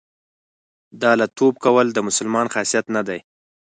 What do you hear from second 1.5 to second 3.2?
کول د مسلمان خاصیت نه دی.